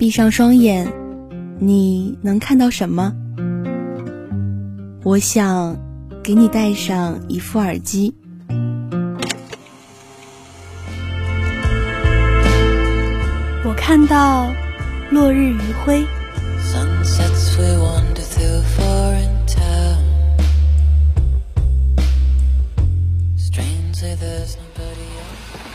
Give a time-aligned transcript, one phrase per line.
[0.00, 0.90] 闭上双眼，
[1.58, 3.12] 你能看到什么？
[5.04, 5.76] 我想
[6.22, 8.14] 给你戴上一副耳机。
[13.62, 14.50] 我看到
[15.10, 16.06] 落日余晖。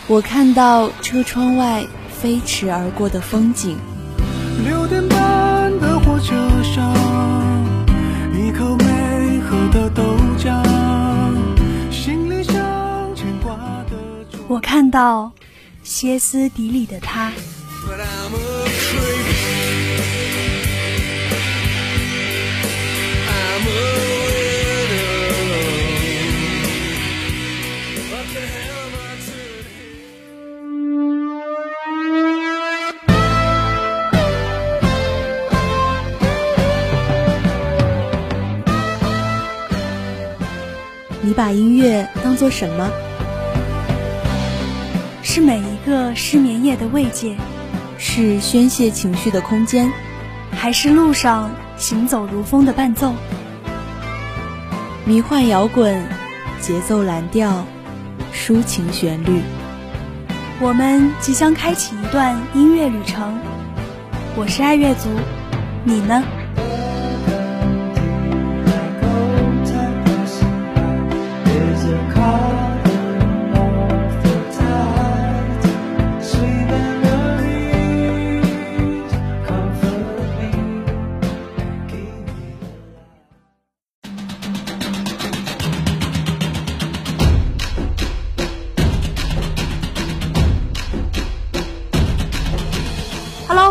[0.08, 3.78] 我看到车窗外飞驰而过的风景。
[4.64, 6.94] 六点半的火车上，
[8.34, 10.04] 一口没喝的豆
[10.38, 10.64] 浆，
[11.92, 12.56] 行李箱
[13.16, 13.56] 牵挂
[13.90, 13.98] 的。
[14.48, 15.32] 我看到
[15.84, 17.32] 歇斯底里的他。
[41.26, 42.88] 你把音乐当做什么？
[45.24, 47.36] 是每一个失眠夜的慰藉，
[47.98, 49.92] 是宣泄情绪的空间，
[50.52, 53.12] 还是路上行走如风的伴奏？
[55.04, 56.00] 迷幻摇滚，
[56.62, 57.66] 节奏蓝调，
[58.32, 59.42] 抒情旋律。
[60.62, 63.40] 我们即将开启一段音乐旅程。
[64.36, 65.10] 我是爱乐族，
[65.84, 66.24] 你呢？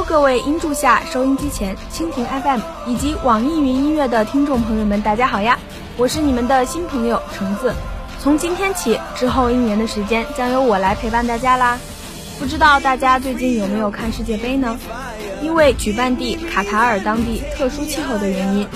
[0.07, 5.59] 各位音柱下、收音机前、蜻蜓 FM 以及网易云音乐的听众朋友们，大家好呀！
[5.97, 7.73] 我是你们的新朋友橙子。
[8.25, 11.79] 从今天起，之后一年的时间将由我来陪伴大家啦。
[12.39, 14.79] 不知道大家最近有没有看世界杯呢？
[15.43, 18.67] 因为举办地卡塔尔当地特殊气候的原因，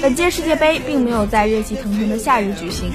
[0.00, 2.90] 本届世界杯并没有在热气腾腾的夏日举行。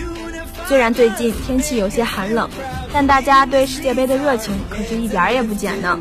[0.66, 2.50] 虽然最近天气有些寒冷，
[2.92, 6.00] 但大家对世界杯的热情可是一点儿也不减呢。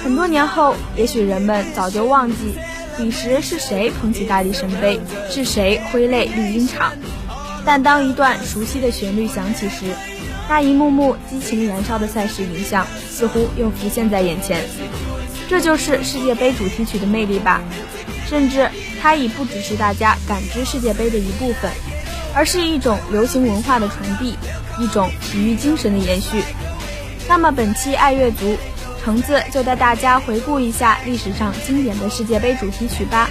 [0.00, 2.54] 很多年后，也许人们早就忘记，
[2.96, 6.92] 彼时是谁捧起大力神杯，是谁挥泪绿茵场。
[7.68, 9.94] 但当一段熟悉的旋律响起时，
[10.48, 14.64] 那一幕幕激情燃烧的赛事影像似乎又浮现在眼前。
[15.50, 17.60] 这就是世界杯主题曲的魅力吧。
[18.26, 18.70] 甚至
[19.02, 21.70] 它已不只是大家感知世界杯的一部分，
[22.34, 24.38] 而是一种流行文化的传递，
[24.80, 26.42] 一种体育精神的延续。
[27.28, 28.56] 那么本期爱乐族。
[29.04, 33.30] 橙子就带大家回顾一下历史上经典的世界杯主题曲吧。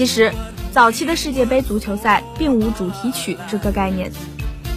[0.00, 0.32] 其实，
[0.72, 4.10] 早期的世界杯足球赛并无主题曲这个概念，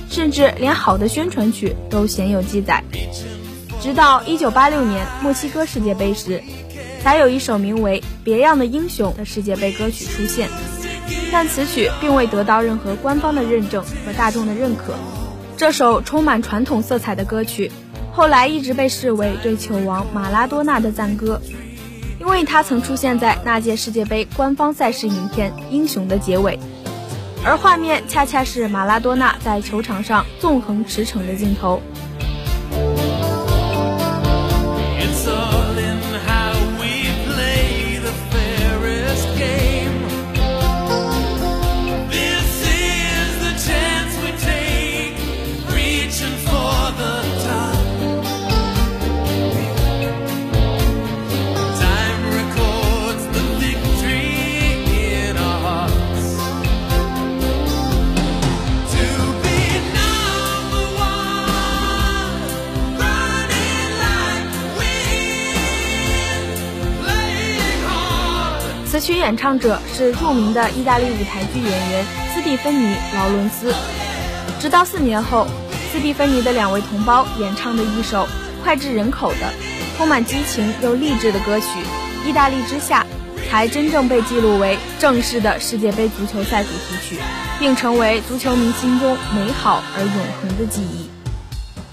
[0.09, 2.83] 甚至连好的宣传曲都鲜有记载。
[3.81, 6.43] 直到1986年墨西哥世界杯时，
[7.01, 10.49] 才有一首名为《别样的英雄》的世界杯歌曲出现，
[11.31, 14.93] 但此曲并未得到任何官方的认证和大众的认可。
[15.55, 17.71] 这首充满传统色彩的歌曲，
[18.11, 21.41] 后来一直被视为对球王马拉多纳的赞歌。
[22.23, 26.57] 因为他曾出现在那届世界杯官方赛事影片《英雄》的结尾，
[27.43, 31.81] 而画面恰恰是马拉多纳在球场上纵横驰骋的镜头。
[69.23, 72.05] 演唱者是著名的意大利舞台剧演员
[72.35, 73.73] 斯蒂芬妮·劳伦斯。
[74.59, 75.47] 直到四年后，
[75.93, 78.27] 斯蒂芬妮的两位同胞演唱的一首
[78.65, 79.37] 脍炙人口的
[79.97, 81.65] 《充满激情又励志的歌曲
[82.27, 83.05] 《意大利之夏》，
[83.49, 87.17] 才真正被记录为正式的世界杯足球赛主题曲，
[87.59, 90.11] 并成为足球迷心中美好而永
[90.41, 91.09] 恒的记忆。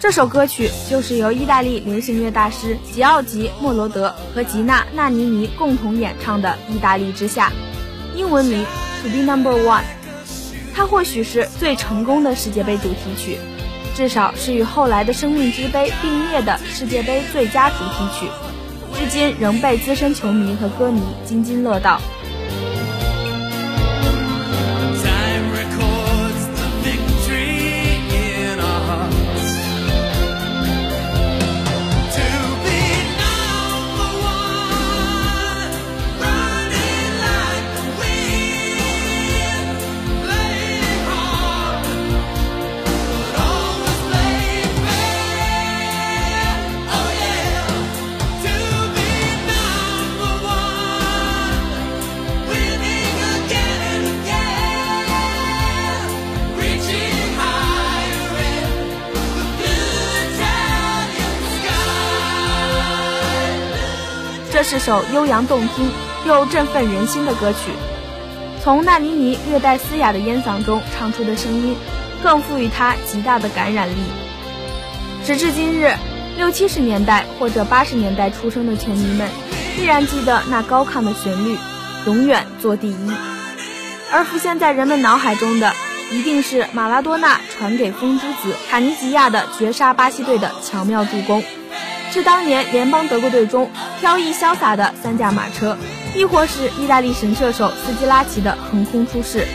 [0.00, 7.48] 这首歌曲就是由意大利流行乐大师吉奥吉·莫罗德和吉娜·纳尼尼共同演唱的《意大利之夏》，
[8.16, 8.64] 英文名
[9.02, 9.82] 《To Be Number One》。
[10.74, 13.36] 它或许是最成功的世界杯主题曲，
[13.94, 18.26] 至少是与后来的《生命之杯》并列的世界杯最佳主题曲，
[18.98, 22.00] 至今仍被资深球迷和歌迷津津乐道。
[64.70, 65.90] 是首悠扬动听
[66.24, 67.72] 又振奋人心的歌曲，
[68.62, 71.74] 从纳尼尼略带嘶哑的烟嗓中唱出的声音，
[72.22, 73.94] 更赋予它极大的感染力。
[75.24, 75.92] 时至今日，
[76.36, 79.28] 六七十年代或者八十年代出生的球迷们，
[79.76, 81.58] 依然记得那高亢的旋律，
[82.06, 83.12] 永远做第一。
[84.12, 85.72] 而浮现在人们脑海中的，
[86.12, 91.42] 一定是马拉多纳传给风之子卡尼吉亚的绝杀巴西队的巧妙助攻。
[92.10, 93.70] 是当年联邦德国队中
[94.00, 95.76] 飘逸潇洒的三驾马车，
[96.16, 99.46] 亦或是意大利神射手斯基拉奇的横空出世。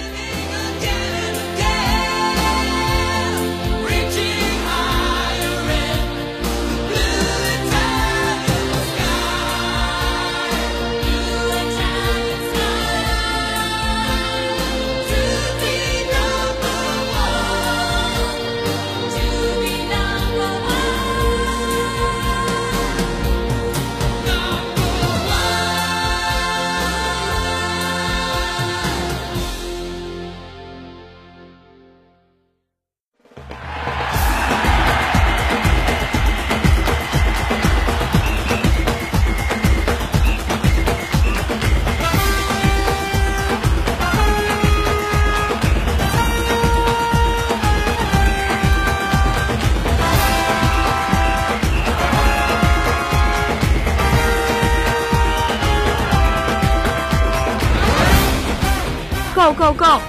[59.45, 60.01] Go Go Go！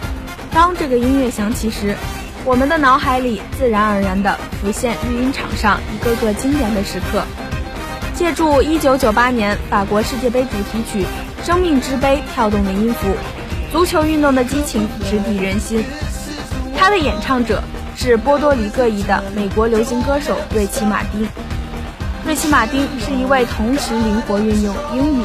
[0.51, 1.95] 当这个音乐响起时，
[2.43, 7.23] 我们的脑海里自然而然地浮现绿茵场上一个个经典的时刻。
[8.15, 11.05] 借助1998年法国世界杯主题曲
[11.47, 13.15] 《生命之杯》跳动的音符，
[13.71, 15.85] 足球运动的激情直抵人心。
[16.75, 17.63] 它的演唱者
[17.95, 21.29] 是波多黎各裔的美国流行歌手瑞奇·马丁。
[22.25, 25.25] 瑞奇·马丁是一位同时灵活运用英语、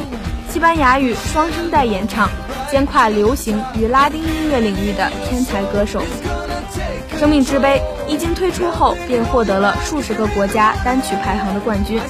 [0.51, 2.29] 西班牙语双声带演唱。
[2.69, 6.01] 兼跨流行与拉丁音乐领域的天才歌手，
[7.19, 12.01] 《生命之杯》一经推出后便获得了数十个国家单曲排行的冠军，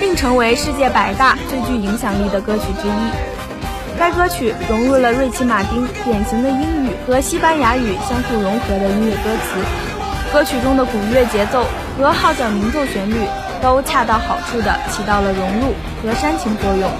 [0.00, 3.98] 并成为世界百大最具影响力的歌曲之一。
[3.98, 11.64] 该歌曲融入了瑞奇·马丁典型的英语和西班牙语相互融合的音乐歌词，歌曲中的鼓乐节奏
[11.98, 13.14] 和号角鸣奏旋律
[13.60, 16.90] 都恰到好处地起到了融入和煽情作用，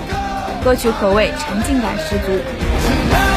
[0.62, 3.29] 歌曲可谓沉浸感十足。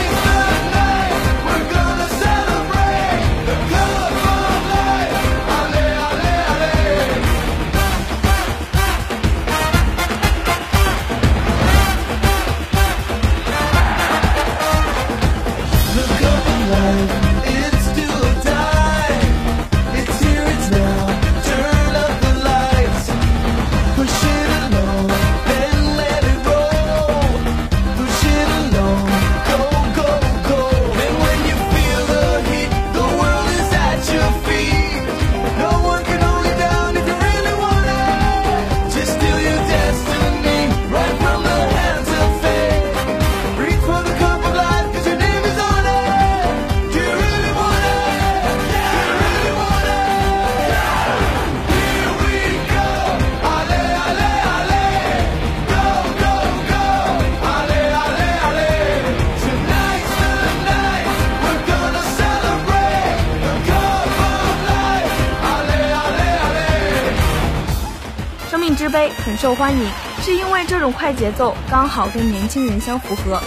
[68.54, 69.90] 生命之杯很受欢迎，
[70.22, 73.42] 是因为这种快节奏刚好跟年轻人相符合，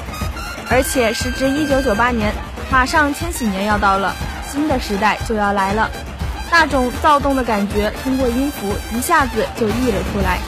[0.69, 2.35] 而且时值一九九八年，
[2.73, 4.13] 马上千禧年要到了，
[4.51, 5.89] 新的时代就要来了，
[6.51, 10.41] 那种躁动的感觉通过音符一下子就溢了出来。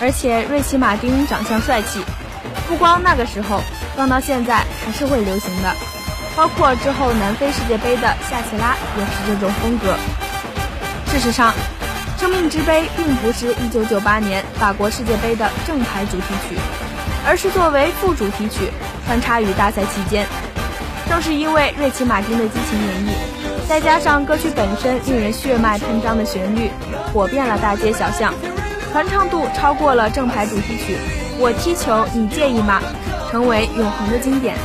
[0.00, 2.00] 而且瑞奇·马丁长相帅气，
[2.66, 3.62] 不光那个时候，
[3.94, 5.72] 放到现在还是会流行的，
[6.34, 9.94] 包括之后南非世界杯的夏奇拉也是这种风格。
[11.12, 11.54] 事实上。
[12.24, 16.56] 生命之杯并不是1998年法国世界杯的正牌主题曲，
[17.28, 18.70] 而是作为副主题曲
[19.04, 20.26] 穿插于大赛期间。
[21.06, 26.70] 正是因为瑞奇·马丁的激情演绎，再加上歌曲本身令人血脉喷张的旋律，
[27.12, 28.32] 火遍了大街小巷，
[28.90, 30.96] 传唱度超过了正牌主题曲
[31.38, 32.80] 《我踢球你介意吗》，
[33.30, 34.56] 成为永恒的经典。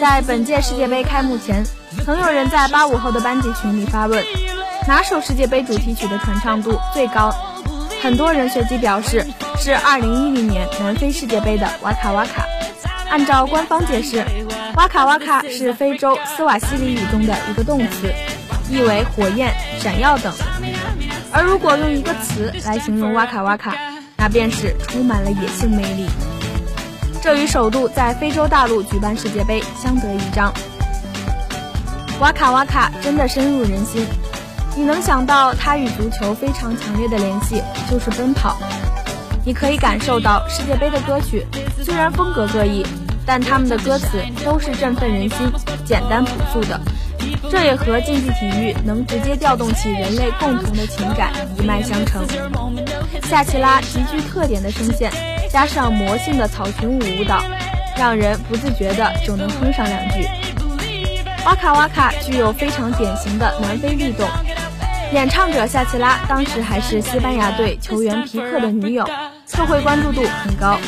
[0.00, 1.64] 在本届世界杯开幕前，
[2.04, 4.20] 曾有人在八五后的班级群里发问：
[4.88, 7.32] 哪首世界杯主题曲的传唱度最高？
[8.02, 9.24] 很多人随即表示
[9.58, 12.44] 是二零一零年南非世界杯的瓦卡瓦卡。
[13.10, 14.24] 按照官方解释，
[14.74, 18.12] 瓦卡瓦卡是非洲斯瓦西里语中的一个动词，
[18.72, 20.32] 意为火焰、闪耀等。
[21.30, 23.76] 而如果用一个词来形容瓦卡瓦卡，
[24.16, 26.08] 那便是充满了野性魅力。
[27.20, 30.50] 这与首度在非洲大陆举办世界杯相得益彰。
[32.18, 34.06] 瓦卡瓦卡真的深入人心，
[34.74, 38.56] 你能想到它与足球非常强烈的联系就是奔跑。
[39.44, 41.46] 你可以感受到世界杯的歌曲
[41.82, 42.86] 虽然风格各异，
[43.26, 45.52] 但他们的歌词都是振奋人心、
[45.84, 46.80] 简单朴素的。
[47.52, 52.26] 这也和竞技体育能直接调动起人类共同的情感一脉相承。
[53.24, 55.12] 夏奇拉极具特点的声线，
[55.50, 57.42] 加上魔性的草裙舞舞蹈，
[57.94, 60.26] 让人不自觉的就能哼上两句。
[61.44, 64.26] 哇卡哇卡具有非常典型的南非律动，
[65.12, 69.06] 演唱者夏奇拉当时还是西班牙队球员皮克的女友，
[69.46, 70.78] 社会关注度很高。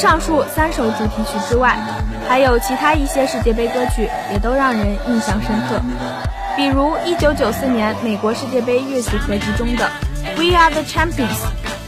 [0.00, 1.76] 上述三首主题曲之外，
[2.26, 5.78] 还有其他一些世界杯歌曲也都让人印象深刻。
[6.56, 9.86] 比如1994年美国世界杯乐曲合集中的
[10.38, 11.28] 《We Are the Champions》，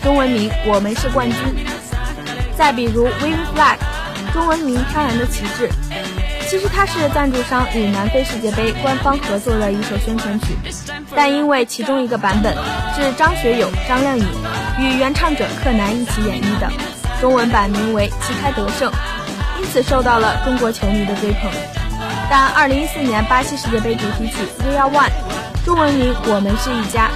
[0.05, 1.39] 中文名《我们是冠军》；
[2.55, 3.77] 再比如《Wave Flag》，
[4.35, 5.67] 中文名《飘然的旗帜》。
[6.51, 10.49] 其实它是赞助商与南非世界杯官方合作的一首宣传曲，
[11.17, 12.55] 但因为其中一个版本
[12.95, 14.27] 是张学友、张靓颖
[14.79, 16.71] 与原唱者柯南一起演绎的，
[17.23, 18.91] 中文版名为《旗开得胜》，
[19.61, 21.49] 因此受到了中国球迷的追捧。
[22.29, 25.09] 但2014年巴西世界杯主题曲《We Are One》，
[25.65, 27.11] 中文名《我们是一家》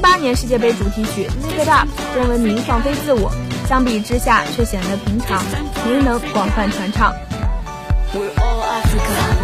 [0.00, 3.28] ；2018年世界杯主题曲《Live It Up》，中文名《放飞自我》，
[3.68, 5.42] 相比之下却显得平常，
[5.84, 7.12] 没能广泛传唱。
[8.14, 9.37] We're all Africa.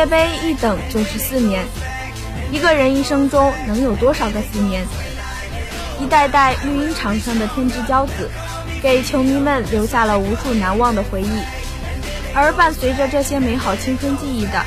[0.00, 1.62] 世界杯一等就是四年，
[2.50, 4.82] 一个人一生中能有多少个四年？
[6.00, 8.30] 一代代绿茵场上的天之骄子，
[8.82, 11.42] 给球迷们留下了无数难忘的回忆。
[12.34, 14.64] 而伴随着这些美好青春记忆的，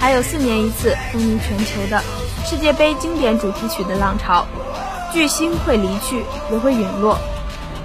[0.00, 2.02] 还有四年一次风靡全球的
[2.44, 4.44] 世界杯经典主题曲的浪潮。
[5.12, 7.16] 巨星会离去，也会陨落，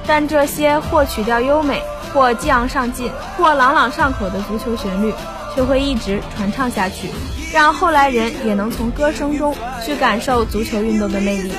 [0.08, 1.80] 但这些或曲调优美、
[2.12, 5.14] 或激昂上进、或朗朗上口的足球旋律，
[5.58, 7.10] 就会一直传唱下去，
[7.52, 11.52] 让后来人也能从歌声中去感受足球运动的魅力，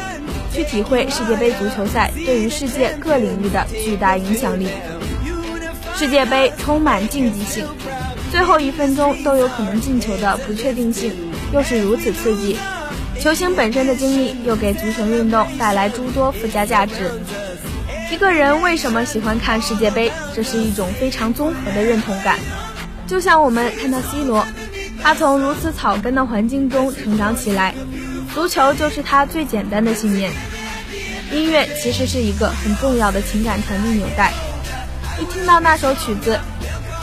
[0.52, 4.68] 去体会世界杯足球赛对于世界各领域的巨大影响力。
[5.96, 7.66] 世界杯充满竞技性，
[8.30, 11.12] 最后一分钟都有可能进球的不确定性，
[11.52, 12.56] 又是如此刺激。
[13.18, 16.94] 球星本身的经历又给足球运动带来诸多附加价值。
[18.12, 20.12] 一个人为什么喜欢看世界杯？
[20.36, 22.38] 这是一种非常综合的认同感。
[23.08, 24.46] 就像我们看到 C 罗，
[25.02, 27.74] 他从如此草根的环境中成长起来，
[28.34, 30.30] 足球就是他最简单的信念。
[31.32, 34.32] 音乐其实是一个很重要的情感传递纽带。
[35.18, 36.38] 一听到那首曲子，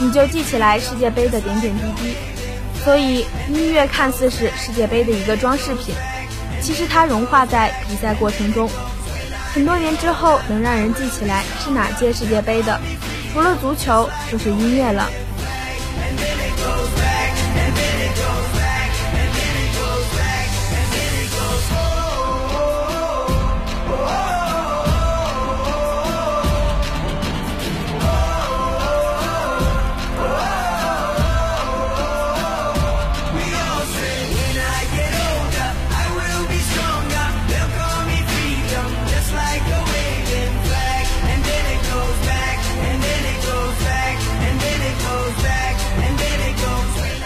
[0.00, 2.14] 你就记起来世界杯的点点滴滴。
[2.84, 5.92] 所以，音乐看似是世界杯的一个装饰品，
[6.62, 8.70] 其实它融化在比赛过程中。
[9.52, 12.80] 很多年之后，能让人记起来是哪届世界杯的，
[13.32, 15.10] 除了足球，就是音乐了。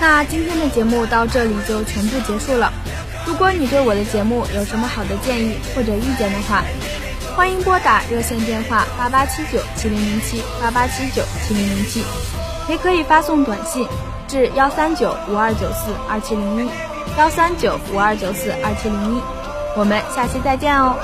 [0.01, 2.73] 那今天的节目到这里就全部结束了。
[3.27, 6.65] 如果你对我的节目有什么好的建议或者意见的话，
[7.37, 12.03] 欢迎拨打热线电话八八七九七零零七八八七九七零零七，
[12.69, 13.87] 也可以发送短信
[14.27, 16.71] 至幺三九五二九四二七零一
[17.19, 19.21] 幺三九五二九四二七零一。
[19.77, 20.97] 我们下期再见哦。